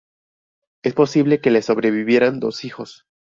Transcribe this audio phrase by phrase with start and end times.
[0.83, 3.05] Es posible que le sobrevivieran dos hijos.